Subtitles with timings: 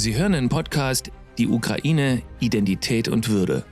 [0.00, 3.66] Sie hören den Podcast Die Ukraine, Identität und Würde.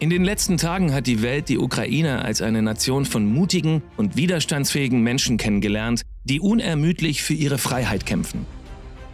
[0.00, 4.16] In den letzten Tagen hat die Welt die Ukraine als eine Nation von mutigen und
[4.16, 8.46] widerstandsfähigen Menschen kennengelernt, die unermüdlich für ihre Freiheit kämpfen.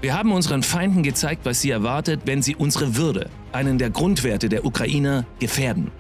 [0.01, 4.49] Wir haben unseren Feinden gezeigt, was sie erwartet, wenn sie unsere Würde, einen der Grundwerte
[4.49, 5.91] der Ukrainer, gefährden.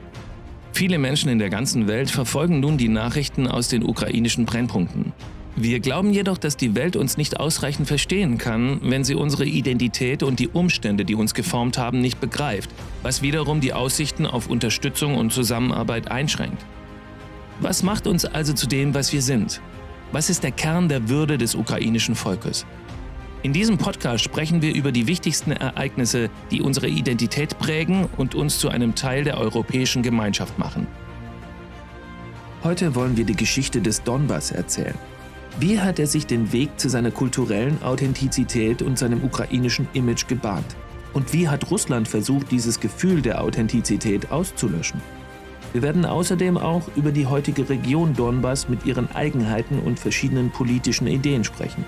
[0.73, 5.13] Viele Menschen in der ganzen Welt verfolgen nun die Nachrichten aus den ukrainischen Brennpunkten.
[5.57, 10.23] Wir glauben jedoch, dass die Welt uns nicht ausreichend verstehen kann, wenn sie unsere Identität
[10.23, 12.71] und die Umstände, die uns geformt haben, nicht begreift,
[13.03, 16.65] was wiederum die Aussichten auf Unterstützung und Zusammenarbeit einschränkt.
[17.61, 19.61] Was macht uns also zu dem, was wir sind?
[20.13, 22.65] Was ist der Kern der Würde des ukrainischen Volkes?
[23.43, 28.59] In diesem Podcast sprechen wir über die wichtigsten Ereignisse, die unsere Identität prägen und uns
[28.59, 30.87] zu einem Teil der europäischen Gemeinschaft machen.
[32.63, 34.99] Heute wollen wir die Geschichte des Donbass erzählen.
[35.59, 40.77] Wie hat er sich den Weg zu seiner kulturellen Authentizität und seinem ukrainischen Image gebahnt?
[41.13, 45.03] Und wie hat Russland versucht, dieses Gefühl der Authentizität auszulöschen?
[45.73, 51.07] Wir werden außerdem auch über die heutige Region Donbass mit ihren Eigenheiten und verschiedenen politischen
[51.07, 51.85] Ideen sprechen.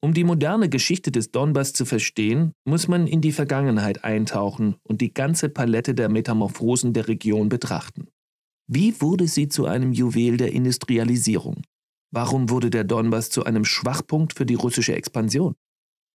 [0.00, 5.00] Um die moderne Geschichte des Donbass zu verstehen, muss man in die Vergangenheit eintauchen und
[5.00, 8.08] die ganze Palette der Metamorphosen der Region betrachten.
[8.66, 11.62] Wie wurde sie zu einem Juwel der Industrialisierung?
[12.10, 15.54] Warum wurde der Donbass zu einem Schwachpunkt für die russische Expansion?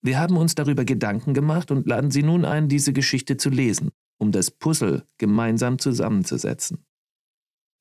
[0.01, 3.91] Wir haben uns darüber Gedanken gemacht und laden Sie nun ein, diese Geschichte zu lesen,
[4.17, 6.85] um das Puzzle gemeinsam zusammenzusetzen.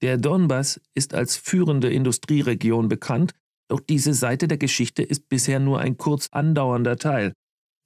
[0.03, 3.35] Der Donbass ist als führende Industrieregion bekannt,
[3.69, 7.33] doch diese Seite der Geschichte ist bisher nur ein kurz andauernder Teil.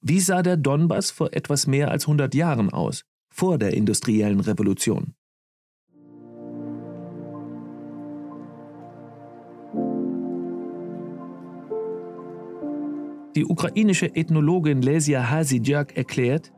[0.01, 5.13] Wie sah der Donbass vor etwas mehr als 100 Jahren aus, vor der industriellen Revolution?
[13.35, 16.51] Die ukrainische Ethnologin Lesia Hasidjak erklärt,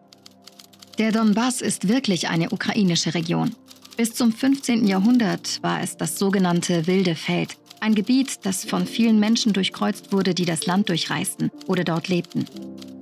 [0.98, 3.52] der Donbass ist wirklich eine ukrainische Region.
[3.98, 4.88] Bis zum 15.
[4.88, 10.34] Jahrhundert war es das sogenannte Wilde Feld, ein Gebiet, das von vielen Menschen durchkreuzt wurde,
[10.34, 12.46] die das Land durchreisten oder dort lebten.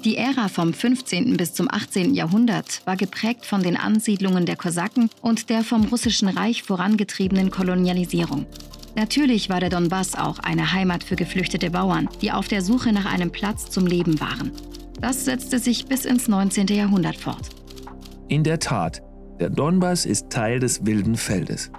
[0.03, 1.37] Die Ära vom 15.
[1.37, 2.13] bis zum 18.
[2.13, 8.45] Jahrhundert war geprägt von den Ansiedlungen der Kosaken und der vom Russischen Reich vorangetriebenen Kolonialisierung.
[8.95, 13.11] Natürlich war der Donbass auch eine Heimat für geflüchtete Bauern, die auf der Suche nach
[13.11, 14.51] einem Platz zum Leben waren.
[15.01, 16.67] Das setzte sich bis ins 19.
[16.67, 17.49] Jahrhundert fort.
[18.27, 19.01] In der Tat,
[19.39, 21.71] der Donbass ist Teil des wilden Feldes.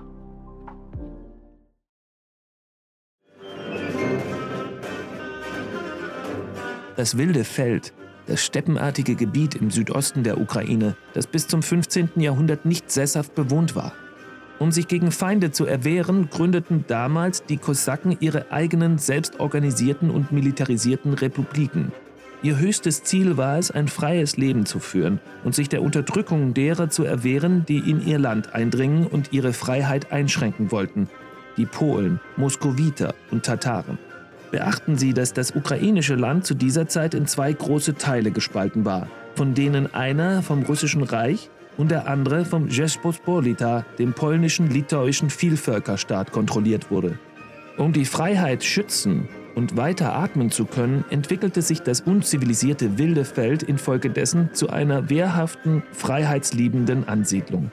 [6.96, 7.92] Das wilde Feld,
[8.26, 12.10] das steppenartige Gebiet im Südosten der Ukraine, das bis zum 15.
[12.16, 13.92] Jahrhundert nicht sesshaft bewohnt war.
[14.58, 21.14] Um sich gegen Feinde zu erwehren, gründeten damals die Kosaken ihre eigenen selbstorganisierten und militarisierten
[21.14, 21.92] Republiken.
[22.42, 26.90] Ihr höchstes Ziel war es, ein freies Leben zu führen und sich der Unterdrückung derer
[26.90, 31.08] zu erwehren, die in ihr Land eindringen und ihre Freiheit einschränken wollten,
[31.56, 33.98] die Polen, Moskowiter und Tataren.
[34.50, 39.08] Beachten Sie, dass das ukrainische Land zu dieser Zeit in zwei große Teile gespalten war,
[39.34, 46.32] von denen einer vom Russischen Reich und der andere vom Rzeczpospolita, dem polnischen litauischen Vielvölkerstaat,
[46.32, 47.18] kontrolliert wurde.
[47.76, 53.62] Um die Freiheit schützen und weiter atmen zu können, entwickelte sich das unzivilisierte wilde Feld
[53.62, 57.72] infolgedessen zu einer wehrhaften, freiheitsliebenden Ansiedlung.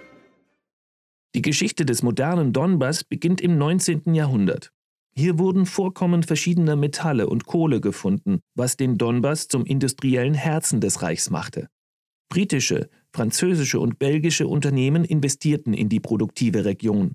[1.33, 4.13] Die Geschichte des modernen Donbass beginnt im 19.
[4.13, 4.71] Jahrhundert.
[5.13, 11.01] Hier wurden Vorkommen verschiedener Metalle und Kohle gefunden, was den Donbass zum industriellen Herzen des
[11.01, 11.67] Reichs machte.
[12.31, 17.11] Britische, französische und belgische Unternehmen investierten in die produktive Region.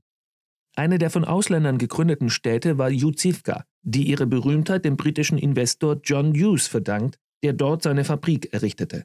[0.77, 6.35] Eine der von Ausländern gegründeten Städte war Juzivka, die ihre Berühmtheit dem britischen Investor John
[6.35, 9.05] Hughes verdankt, der dort seine Fabrik errichtete.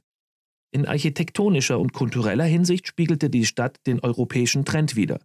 [0.74, 5.22] In architektonischer und kultureller Hinsicht spiegelte die Stadt den europäischen Trend wider.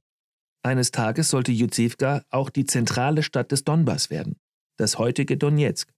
[0.62, 4.36] Eines Tages sollte Juzivka auch die zentrale Stadt des Donbass werden,
[4.76, 5.90] das heutige Donetsk.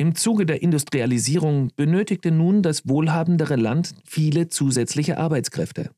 [0.00, 5.90] Im Zuge der Industrialisierung benötigte nun das wohlhabendere Land viele zusätzliche Arbeitskräfte.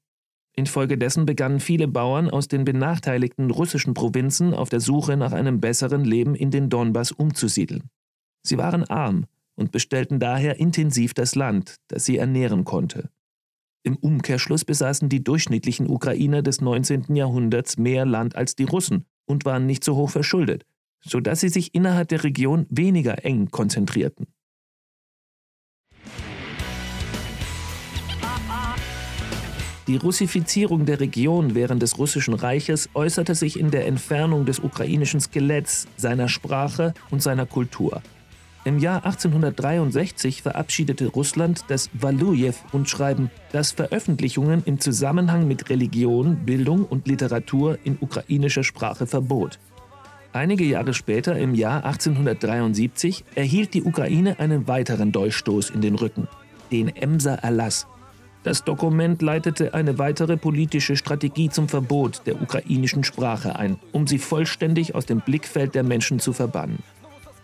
[0.57, 6.05] Infolgedessen begannen viele Bauern aus den benachteiligten russischen Provinzen auf der Suche nach einem besseren
[6.05, 7.91] Leben in den Donbass umzusiedeln.
[8.45, 13.09] Sie waren arm und bestellten daher intensiv das Land, das sie ernähren konnte.
[13.85, 17.15] Im Umkehrschluss besaßen die durchschnittlichen Ukrainer des 19.
[17.15, 20.65] Jahrhunderts mehr Land als die Russen und waren nicht so hoch verschuldet,
[21.03, 24.27] sodass sie sich innerhalb der Region weniger eng konzentrierten.
[29.89, 35.21] Die Russifizierung der Region während des Russischen Reiches äußerte sich in der Entfernung des ukrainischen
[35.21, 38.01] Skeletts, seiner Sprache und seiner Kultur.
[38.65, 47.09] Im Jahr 1863 verabschiedete Russland das Walujew-Rundschreiben, das Veröffentlichungen im Zusammenhang mit Religion, Bildung und
[47.09, 49.59] Literatur in ukrainischer Sprache verbot.
[50.35, 56.27] Einige Jahre später, im Jahr 1873, erhielt die Ukraine einen weiteren Dolchstoß in den Rücken,
[56.71, 57.87] den Emser Erlass.
[58.43, 64.19] Das Dokument leitete eine weitere politische Strategie zum Verbot der ukrainischen Sprache ein, um sie
[64.19, 66.79] vollständig aus dem Blickfeld der Menschen zu verbannen.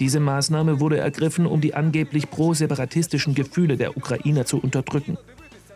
[0.01, 5.19] Diese Maßnahme wurde ergriffen, um die angeblich pro-separatistischen Gefühle der Ukrainer zu unterdrücken.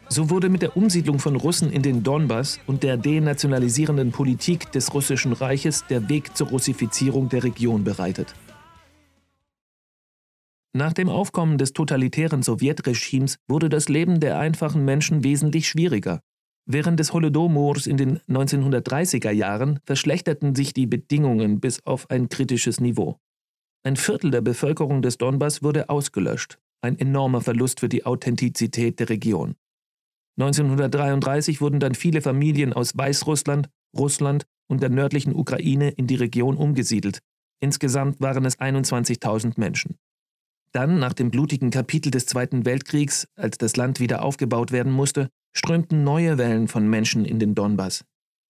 [0.09, 4.93] So wurde mit der Umsiedlung von Russen in den Donbass und der denationalisierenden Politik des
[4.93, 8.35] Russischen Reiches der Weg zur Russifizierung der Region bereitet.
[10.75, 16.21] Nach dem Aufkommen des totalitären Sowjetregimes wurde das Leben der einfachen Menschen wesentlich schwieriger.
[16.65, 22.81] Während des Holodomors in den 1930er Jahren verschlechterten sich die Bedingungen bis auf ein kritisches
[22.81, 23.19] Niveau.
[23.83, 29.09] Ein Viertel der Bevölkerung des Donbass wurde ausgelöscht, ein enormer Verlust für die Authentizität der
[29.09, 29.57] Region.
[30.39, 36.57] 1933 wurden dann viele Familien aus Weißrussland, Russland und der nördlichen Ukraine in die Region
[36.57, 37.21] umgesiedelt.
[37.61, 39.99] Insgesamt waren es 21.000 Menschen.
[40.73, 45.29] Dann, nach dem blutigen Kapitel des Zweiten Weltkriegs, als das Land wieder aufgebaut werden musste,
[45.53, 48.05] strömten neue Wellen von Menschen in den Donbass.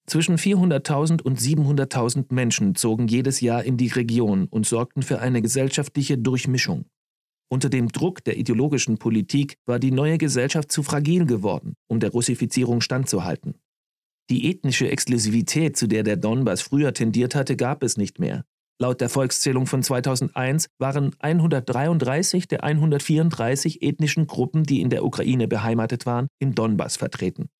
[0.06, 5.43] Zwischen 400.000 und 700.000 Menschen zogen jedes Jahr in die Region und sorgten für eine
[5.43, 6.87] gesellschaftliche Durchmischung.
[7.52, 12.08] Unter dem Druck der ideologischen Politik war die neue Gesellschaft zu fragil geworden, um der
[12.08, 13.56] Russifizierung standzuhalten.
[14.31, 18.46] Die ethnische Exklusivität, zu der der Donbass früher tendiert hatte, gab es nicht mehr.
[18.81, 25.46] Laut der Volkszählung von 2001 waren 133 der 134 ethnischen Gruppen, die in der Ukraine
[25.46, 27.50] beheimatet waren, im Donbass vertreten.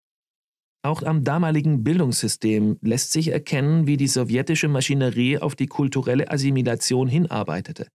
[0.83, 7.09] Auch am damaligen Bildungssystem lässt sich erkennen, wie die sowjetische Maschinerie auf die kulturelle Assimilation
[7.09, 7.89] hinarbeitete.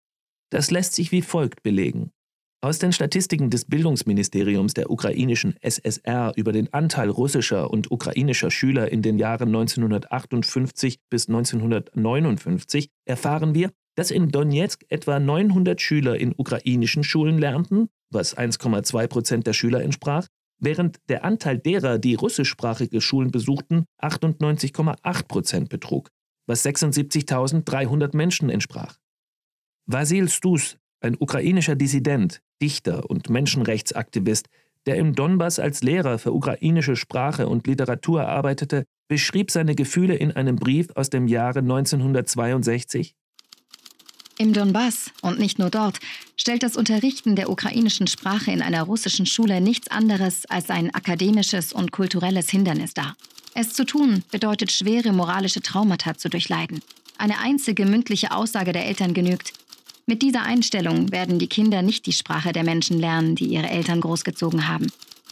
[0.50, 2.10] Das lässt sich wie folgt belegen.
[2.62, 8.90] Aus den Statistiken des Bildungsministeriums der ukrainischen SSR über den Anteil russischer und ukrainischer Schüler
[8.90, 16.34] in den Jahren 1958 bis 1959 erfahren wir, dass in Donetsk etwa 900 Schüler in
[16.36, 20.26] ukrainischen Schulen lernten, was 1,2 Prozent der Schüler entsprach,
[20.58, 26.08] während der Anteil derer, die russischsprachige Schulen besuchten, 98,8 Prozent betrug,
[26.46, 28.96] was 76.300 Menschen entsprach.
[29.86, 34.48] Vasil Stus, ein ukrainischer Dissident, Dichter und Menschenrechtsaktivist,
[34.86, 40.32] der im Donbass als Lehrer für ukrainische Sprache und Literatur arbeitete, beschrieb seine Gefühle in
[40.32, 43.14] einem Brief aus dem Jahre 1962
[44.38, 45.98] im Donbass und nicht nur dort
[46.36, 51.72] stellt das Unterrichten der ukrainischen Sprache in einer russischen Schule nichts anderes als ein akademisches
[51.72, 53.16] und kulturelles Hindernis dar.
[53.54, 56.82] Es zu tun bedeutet schwere moralische Traumata zu durchleiden.
[57.16, 59.54] Eine einzige mündliche Aussage der Eltern genügt.
[60.08, 64.00] Mit dieser Einstellung werden die Kinder nicht die Sprache der Menschen lernen, die ihre Eltern
[64.00, 64.86] großgezogen haben.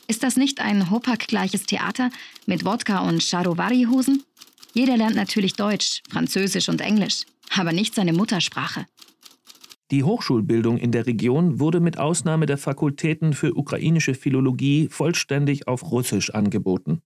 [0.09, 2.11] Ist das nicht ein Hopak-gleiches Theater
[2.47, 4.25] mit Wodka und Charovari-Hosen?
[4.73, 7.25] Jeder lernt natürlich Deutsch, Französisch und Englisch,
[7.56, 8.87] aber nicht seine Muttersprache.
[9.93, 15.93] Die Hochschulbildung in der Region wurde mit Ausnahme der Fakultäten für ukrainische Philologie vollständig auf
[15.93, 17.00] Russisch angeboten.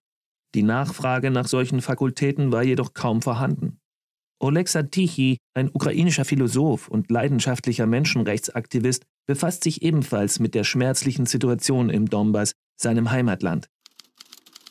[0.55, 3.79] Die Nachfrage nach solchen Fakultäten war jedoch kaum vorhanden.
[4.41, 11.91] Oleg Satichy, ein ukrainischer Philosoph und leidenschaftlicher Menschenrechtsaktivist, befasst sich ebenfalls mit der schmerzlichen Situation
[11.91, 13.69] im Donbass, seinem Heimatland.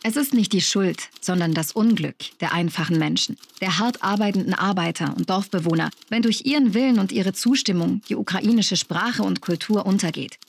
[0.03, 5.13] Es ist nicht die Schuld, sondern das Unglück der einfachen Menschen, der hart arbeitenden Arbeiter
[5.17, 10.39] und Dorfbewohner, wenn durch ihren Willen und ihre Zustimmung die ukrainische Sprache und Kultur untergeht.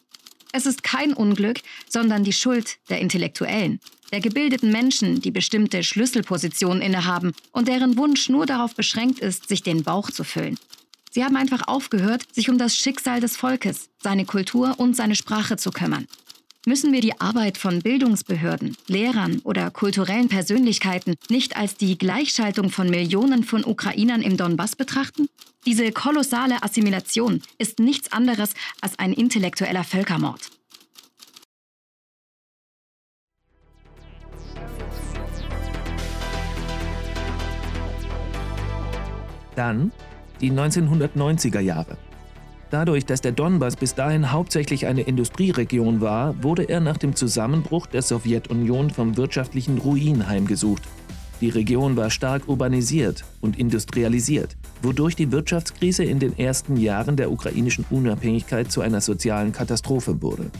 [0.52, 3.80] Es ist kein Unglück, sondern die Schuld der Intellektuellen,
[4.12, 9.62] der gebildeten Menschen, die bestimmte Schlüsselpositionen innehaben und deren Wunsch nur darauf beschränkt ist, sich
[9.62, 10.58] den Bauch zu füllen.
[11.10, 15.56] Sie haben einfach aufgehört, sich um das Schicksal des Volkes, seine Kultur und seine Sprache
[15.56, 16.06] zu kümmern.
[16.66, 22.90] Müssen wir die Arbeit von Bildungsbehörden, Lehrern oder kulturellen Persönlichkeiten nicht als die Gleichschaltung von
[22.90, 25.28] Millionen von Ukrainern im Donbass betrachten?
[25.66, 30.50] Diese kolossale Assimilation ist nichts anderes als ein intellektueller Völkermord.
[39.54, 39.92] Dann
[40.40, 41.98] die 1990er Jahre.
[42.70, 47.86] Dadurch, dass der Donbass bis dahin hauptsächlich eine Industrieregion war, wurde er nach dem Zusammenbruch
[47.86, 50.82] der Sowjetunion vom wirtschaftlichen Ruin heimgesucht.
[51.40, 57.30] Die Region war stark urbanisiert und industrialisiert, wodurch die Wirtschaftskrise in den ersten Jahren der
[57.30, 60.50] ukrainischen Unabhängigkeit zu einer sozialen Katastrophe wurde.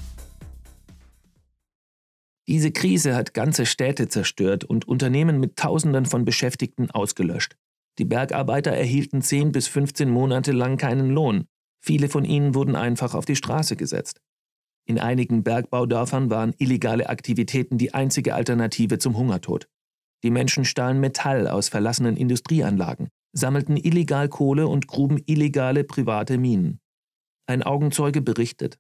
[2.47, 7.57] Diese Krise hat ganze Städte zerstört und Unternehmen mit Tausenden von Beschäftigten ausgelöscht.
[7.99, 11.47] Die Bergarbeiter erhielten 10 bis 15 Monate lang keinen Lohn
[11.89, 14.21] Viele von ihnen wurden einfach auf die Straße gesetzt.
[14.85, 19.69] In einigen Bergbaudörfern waren illegale Aktivitäten die einzige Alternative zum Hungertod.
[20.23, 26.79] Die Menschen stahlen Metall aus verlassenen Industrieanlagen, sammelten illegal Kohle und gruben illegale private Minen.
[27.47, 28.79] Ein Augenzeuge berichtet.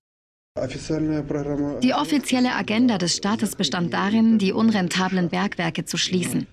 [1.83, 6.47] Die offizielle Agenda des Staates bestand darin, die unrentablen Bergwerke zu schließen.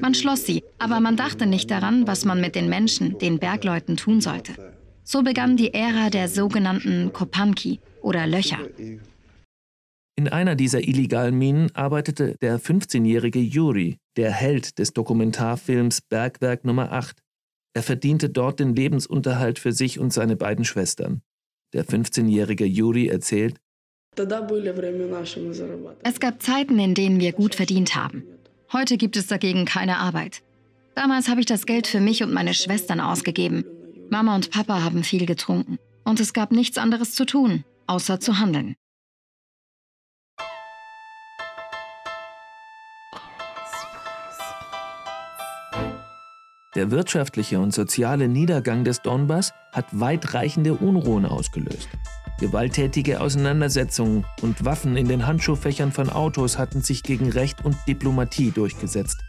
[0.00, 3.96] Man schloss sie, aber man dachte nicht daran, was man mit den Menschen, den Bergleuten
[3.96, 4.81] tun sollte.
[5.04, 8.58] So begann die Ära der sogenannten Kopanki oder Löcher.
[10.14, 16.92] In einer dieser illegalen Minen arbeitete der 15-jährige Juri, der Held des Dokumentarfilms Bergwerk Nummer
[16.92, 17.18] 8.
[17.74, 21.22] Er verdiente dort den Lebensunterhalt für sich und seine beiden Schwestern.
[21.72, 23.56] Der 15-jährige Juri erzählt,
[24.14, 24.28] es
[26.20, 28.24] gab Zeiten, in denen wir gut verdient haben.
[28.70, 30.42] Heute gibt es dagegen keine Arbeit.
[30.94, 33.64] Damals habe ich das Geld für mich und meine Schwestern ausgegeben.
[34.12, 35.78] Mama und Papa haben viel getrunken.
[36.04, 38.76] Und es gab nichts anderes zu tun, außer zu handeln.
[46.74, 51.88] Der wirtschaftliche und soziale Niedergang des Donbass hat weitreichende Unruhen ausgelöst.
[52.38, 58.50] Gewalttätige Auseinandersetzungen und Waffen in den Handschuhfächern von Autos hatten sich gegen Recht und Diplomatie
[58.50, 59.22] durchgesetzt.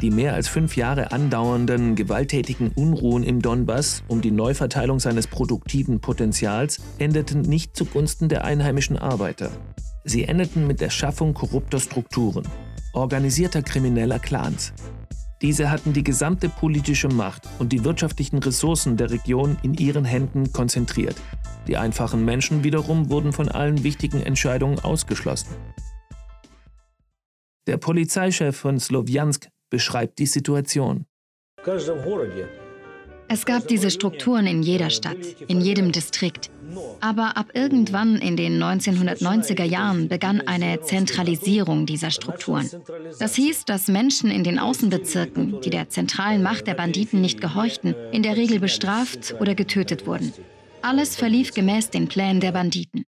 [0.00, 6.00] Die mehr als fünf Jahre andauernden gewalttätigen Unruhen im Donbass um die Neuverteilung seines produktiven
[6.00, 9.50] Potenzials endeten nicht zugunsten der einheimischen Arbeiter.
[10.04, 12.44] Sie endeten mit der Schaffung korrupter Strukturen,
[12.92, 14.72] organisierter krimineller Clans,
[15.40, 20.52] diese hatten die gesamte politische Macht und die wirtschaftlichen Ressourcen der Region in ihren Händen
[20.52, 21.14] konzentriert.
[21.68, 25.50] Die einfachen Menschen wiederum wurden von allen wichtigen Entscheidungen ausgeschlossen.
[27.68, 31.06] Der Polizeichef von Slowiansk beschreibt die Situation.
[33.30, 36.50] Es gab diese Strukturen in jeder Stadt, in jedem Distrikt.
[37.00, 42.70] Aber ab irgendwann in den 1990er Jahren begann eine Zentralisierung dieser Strukturen.
[43.18, 47.94] Das hieß, dass Menschen in den Außenbezirken, die der zentralen Macht der Banditen nicht gehorchten,
[48.12, 50.32] in der Regel bestraft oder getötet wurden.
[50.80, 53.04] Alles verlief gemäß den Plänen der Banditen.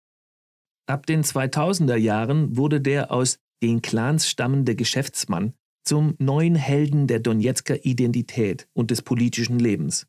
[0.87, 7.19] Ab den 2000er Jahren wurde der aus den Clans stammende Geschäftsmann zum neuen Helden der
[7.19, 10.07] Donetsker Identität und des politischen Lebens.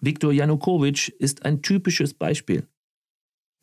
[0.00, 2.68] Viktor Janukowitsch ist ein typisches Beispiel.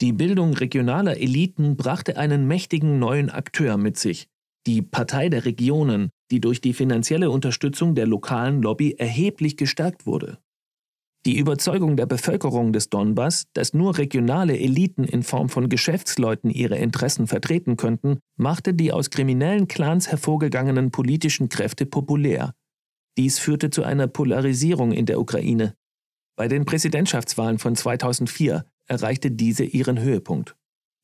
[0.01, 4.27] Die Bildung regionaler Eliten brachte einen mächtigen neuen Akteur mit sich,
[4.67, 10.39] die Partei der Regionen, die durch die finanzielle Unterstützung der lokalen Lobby erheblich gestärkt wurde.
[11.25, 16.77] Die Überzeugung der Bevölkerung des Donbass, dass nur regionale Eliten in Form von Geschäftsleuten ihre
[16.77, 22.53] Interessen vertreten könnten, machte die aus kriminellen Clans hervorgegangenen politischen Kräfte populär.
[23.17, 25.74] Dies führte zu einer Polarisierung in der Ukraine.
[26.36, 30.55] Bei den Präsidentschaftswahlen von 2004 erreichte diese ihren Höhepunkt.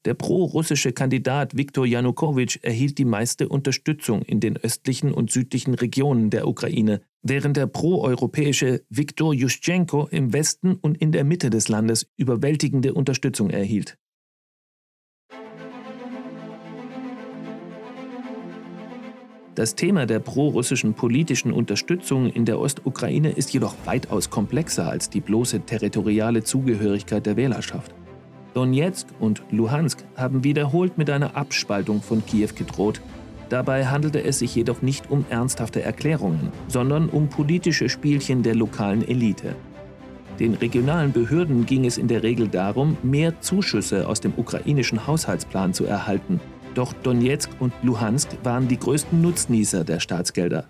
[0.05, 6.29] Der pro-russische Kandidat Viktor Janukowitsch erhielt die meiste Unterstützung in den östlichen und südlichen Regionen
[6.29, 12.07] der Ukraine, während der pro-europäische Viktor Juschenko im Westen und in der Mitte des Landes
[12.17, 13.97] überwältigende Unterstützung erhielt.
[19.53, 25.19] Das Thema der prorussischen politischen Unterstützung in der Ostukraine ist jedoch weitaus komplexer als die
[25.19, 27.93] bloße territoriale Zugehörigkeit der Wählerschaft.
[28.53, 33.01] Donetsk und Luhansk haben wiederholt mit einer Abspaltung von Kiew gedroht.
[33.51, 39.07] Dabei handelte es sich jedoch nicht um ernsthafte Erklärungen, sondern um politische Spielchen der lokalen
[39.07, 39.55] Elite.
[40.39, 45.75] Den regionalen Behörden ging es in der Regel darum, mehr Zuschüsse aus dem ukrainischen Haushaltsplan
[45.75, 46.39] zu erhalten
[46.73, 50.65] doch Donetsk und Luhansk waren die größten Nutznießer der Staatsgelder.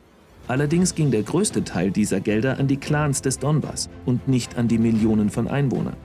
[0.47, 4.67] Allerdings ging der größte Teil dieser Gelder an die Clans des Donbass und nicht an
[4.67, 5.95] die Millionen von Einwohnern.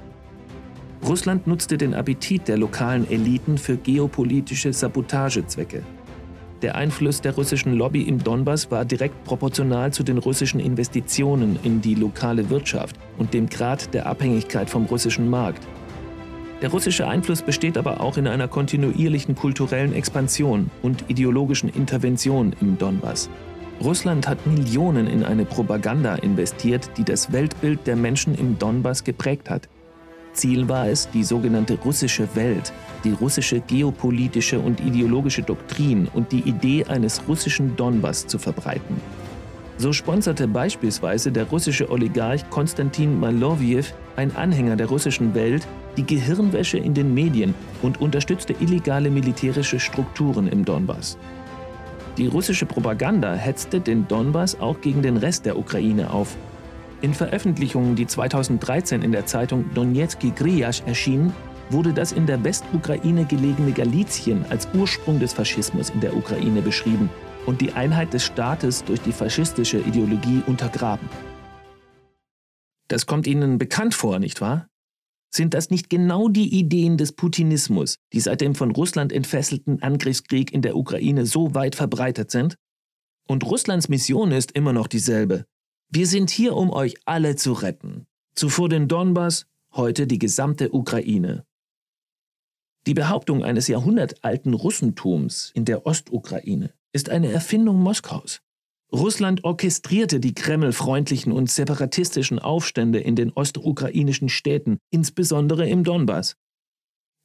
[1.04, 5.82] Russland nutzte den Appetit der lokalen Eliten für geopolitische Sabotagezwecke.
[6.62, 11.82] Der Einfluss der russischen Lobby im Donbass war direkt proportional zu den russischen Investitionen in
[11.82, 15.66] die lokale Wirtschaft und dem Grad der Abhängigkeit vom russischen Markt.
[16.62, 22.78] Der russische Einfluss besteht aber auch in einer kontinuierlichen kulturellen Expansion und ideologischen Intervention im
[22.78, 23.28] Donbass.
[23.84, 29.50] Russland hat Millionen in eine Propaganda investiert, die das Weltbild der Menschen im Donbass geprägt
[29.50, 29.68] hat.
[30.36, 32.72] Ziel war es, die sogenannte russische Welt,
[33.04, 39.00] die russische geopolitische und ideologische Doktrin und die Idee eines russischen Donbass zu verbreiten.
[39.78, 43.84] So sponserte beispielsweise der russische Oligarch Konstantin Malowjew,
[44.16, 45.66] ein Anhänger der russischen Welt,
[45.98, 51.18] die Gehirnwäsche in den Medien und unterstützte illegale militärische Strukturen im Donbass.
[52.16, 56.34] Die russische Propaganda hetzte den Donbass auch gegen den Rest der Ukraine auf.
[57.02, 61.34] In Veröffentlichungen, die 2013 in der Zeitung Donetski Grijasch erschienen,
[61.68, 67.10] wurde das in der Westukraine gelegene Galizien als Ursprung des Faschismus in der Ukraine beschrieben
[67.44, 71.08] und die Einheit des Staates durch die faschistische Ideologie untergraben.
[72.88, 74.68] Das kommt Ihnen bekannt vor, nicht wahr?
[75.34, 80.52] Sind das nicht genau die Ideen des Putinismus, die seit dem von Russland entfesselten Angriffskrieg
[80.52, 82.56] in der Ukraine so weit verbreitet sind?
[83.28, 85.44] Und Russlands Mission ist immer noch dieselbe.
[85.88, 88.06] Wir sind hier, um euch alle zu retten.
[88.34, 91.44] Zuvor den Donbass, heute die gesamte Ukraine.
[92.86, 98.40] Die Behauptung eines jahrhundertalten Russentums in der Ostukraine ist eine Erfindung Moskaus.
[98.92, 106.36] Russland orchestrierte die kremlfreundlichen und separatistischen Aufstände in den ostukrainischen Städten, insbesondere im Donbass.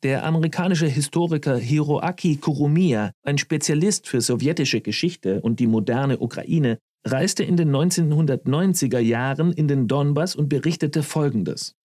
[0.04, 7.44] Der amerikanische Historiker Hiroaki Kurumiya, ein Spezialist für sowjetische Geschichte und die moderne Ukraine, reiste
[7.44, 11.76] in den 1990er Jahren in den Donbass und berichtete Folgendes.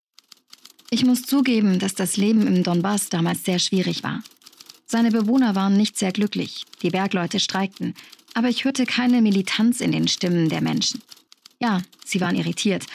[0.90, 4.22] Ich muss zugeben, dass das Leben im Donbass damals sehr schwierig war.
[4.86, 7.94] Seine Bewohner waren nicht sehr glücklich, die Bergleute streikten,
[8.34, 11.02] aber ich hörte keine Militanz in den Stimmen der Menschen.
[11.60, 12.86] Ja, sie waren irritiert,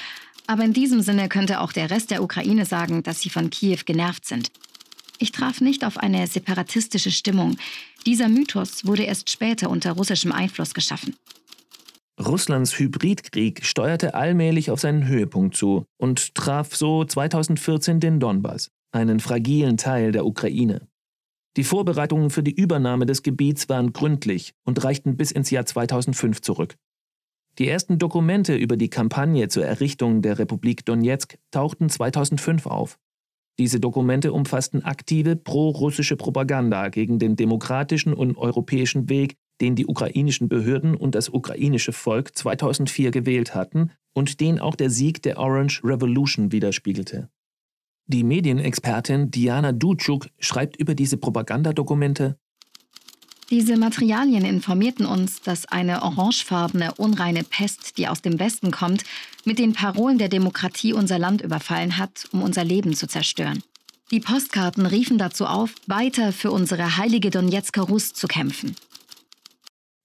[0.48, 3.80] aber in diesem Sinne könnte auch der Rest der Ukraine sagen, dass sie von Kiew
[3.86, 4.52] genervt sind.
[5.20, 7.58] Ich traf nicht auf eine separatistische Stimmung.
[8.06, 11.16] Dieser Mythos wurde erst später unter russischem Einfluss geschaffen.
[12.20, 19.20] Russlands Hybridkrieg steuerte allmählich auf seinen Höhepunkt zu und traf so 2014 den Donbass, einen
[19.20, 20.88] fragilen Teil der Ukraine.
[21.58, 26.42] Die Vorbereitungen für die Übernahme des Gebiets waren gründlich und reichten bis ins Jahr 2005
[26.42, 26.76] zurück.
[27.60, 32.98] Die ersten Dokumente über die Kampagne zur Errichtung der Republik Donetsk tauchten 2005 auf.
[33.60, 40.50] Diese Dokumente umfassten aktive pro-russische Propaganda gegen den demokratischen und europäischen Weg, den die ukrainischen
[40.50, 45.82] Behörden und das ukrainische Volk 2004 gewählt hatten und den auch der Sieg der Orange
[45.84, 47.30] Revolution widerspiegelte.
[48.08, 52.36] Die Medienexpertin Diana Ducuk schreibt über diese Propagandadokumente.
[53.50, 59.04] Diese Materialien informierten uns, dass eine orangefarbene, unreine Pest, die aus dem Westen kommt,
[59.46, 63.62] mit den Parolen der Demokratie unser Land überfallen hat, um unser Leben zu zerstören.
[64.10, 68.76] Die Postkarten riefen dazu auf, weiter für unsere heilige Donetsker Rus zu kämpfen.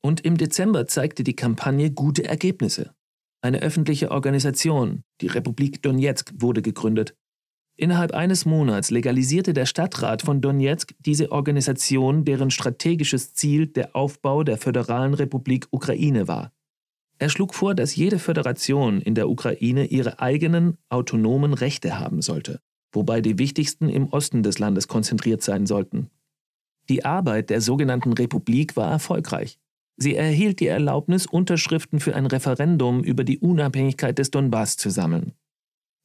[0.06, 2.94] Und im Dezember zeigte die Kampagne gute Ergebnisse.
[3.40, 7.16] Eine öffentliche Organisation, die Republik Donetsk, wurde gegründet
[7.78, 14.44] Innerhalb eines Monats legalisierte der Stadtrat von Donetsk diese Organisation, deren strategisches Ziel der Aufbau
[14.44, 16.52] der Föderalen Republik Ukraine war.
[17.18, 22.60] Er schlug vor, dass jede Föderation in der Ukraine ihre eigenen autonomen Rechte haben sollte,
[22.92, 26.10] wobei die wichtigsten im Osten des Landes konzentriert sein sollten.
[26.88, 29.58] Die Arbeit der sogenannten Republik war erfolgreich.
[29.96, 35.32] Sie erhielt die Erlaubnis, Unterschriften für ein Referendum über die Unabhängigkeit des Donbass zu sammeln.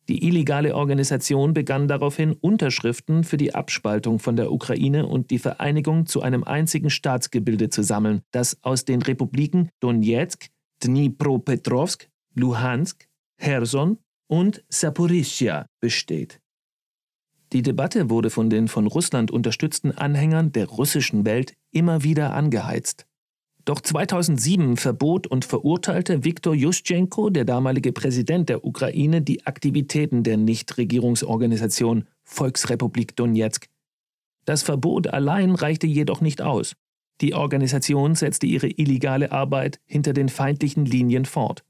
[0.09, 6.05] Die illegale Organisation begann daraufhin Unterschriften für die Abspaltung von der Ukraine und die Vereinigung
[6.05, 10.47] zu einem einzigen Staatsgebilde zu sammeln, das aus den Republiken Donetsk,
[10.83, 16.41] Dnipropetrovsk, Luhansk, Herson und Saporischschja besteht.
[17.53, 23.05] Die Debatte wurde von den von Russland unterstützten Anhängern der russischen Welt immer wieder angeheizt.
[23.65, 30.37] Doch 2007 verbot und verurteilte Viktor Juschenko, der damalige Präsident der Ukraine, die Aktivitäten der
[30.37, 33.67] Nichtregierungsorganisation Volksrepublik Donetsk.
[34.45, 36.75] Das Verbot allein reichte jedoch nicht aus.
[37.21, 41.63] Die Organisation setzte ihre illegale Arbeit hinter den feindlichen Linien fort.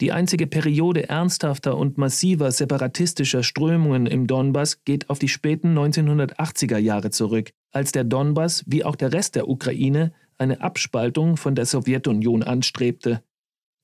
[0.00, 6.78] Die einzige Periode ernsthafter und massiver separatistischer Strömungen im Donbass geht auf die späten 1980er
[6.78, 11.66] Jahre zurück, als der Donbass wie auch der Rest der Ukraine eine Abspaltung von der
[11.66, 13.22] Sowjetunion anstrebte.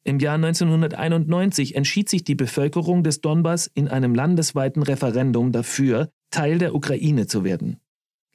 [0.03, 6.59] Im Jahr 1991 entschied sich die Bevölkerung des Donbass in einem landesweiten Referendum dafür, Teil
[6.59, 7.81] der Ukraine zu werden.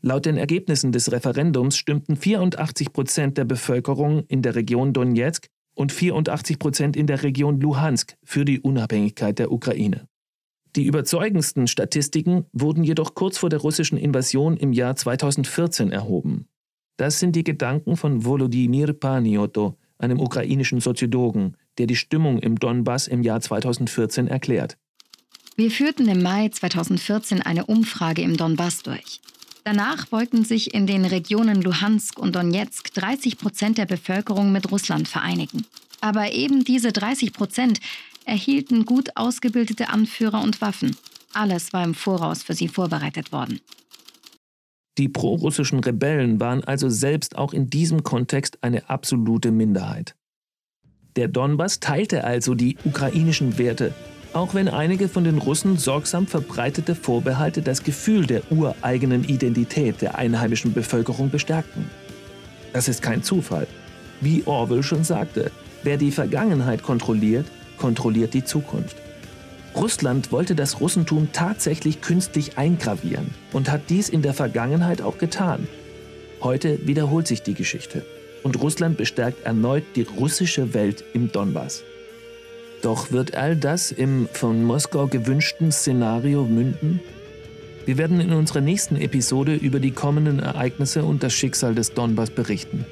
[0.01, 5.91] Laut den Ergebnissen des Referendums stimmten 84 Prozent der Bevölkerung in der Region Donetsk und
[5.91, 10.08] 84 Prozent in der Region Luhansk für die Unabhängigkeit der Ukraine.
[10.75, 16.47] Die überzeugendsten Statistiken wurden jedoch kurz vor der russischen Invasion im Jahr 2014 erhoben.
[16.97, 23.08] Das sind die Gedanken von Volodymyr Panioto, einem ukrainischen Soziologen, der die Stimmung im Donbass
[23.08, 24.77] im Jahr 2014 erklärt.
[25.58, 29.21] Wir führten im Mai 2014 eine Umfrage im Donbass durch.
[29.63, 35.08] Danach wollten sich in den Regionen Luhansk und Donetsk 30 Prozent der Bevölkerung mit Russland
[35.08, 35.65] vereinigen.
[36.01, 37.79] Aber eben diese 30 Prozent
[38.25, 40.95] erhielten gut ausgebildete Anführer und Waffen.
[41.34, 43.60] Alles war im Voraus für sie vorbereitet worden.
[44.97, 50.15] Die prorussischen Rebellen waren also selbst auch in diesem Kontext eine absolute Minderheit.
[51.17, 53.93] Der Donbass teilte also die ukrainischen Werte,
[54.34, 60.17] auch wenn einige von den Russen sorgsam verbreitete Vorbehalte das Gefühl der ureigenen Identität der
[60.17, 61.89] einheimischen Bevölkerung bestärkten.
[62.73, 63.67] Das ist kein Zufall.
[64.21, 65.51] Wie Orwell schon sagte,
[65.84, 67.45] wer die Vergangenheit kontrolliert,
[67.77, 68.97] kontrolliert die Zukunft.
[69.76, 75.68] Russland wollte das Russentum tatsächlich künstlich eingravieren und hat dies in der Vergangenheit auch getan.
[76.42, 78.06] Heute wiederholt sich die Geschichte
[78.44, 81.84] und Russland bestärkt erneut die russische Welt im Donbass.
[82.82, 87.00] Doch wird all das im von Moskau gewünschten Szenario münden?
[87.86, 92.30] Wir werden in unserer nächsten Episode über die kommenden Ereignisse und das Schicksal des Donbass
[92.30, 92.86] berichten.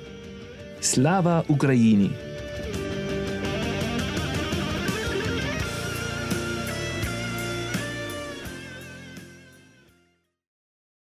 [0.81, 2.09] Slava Ukraini!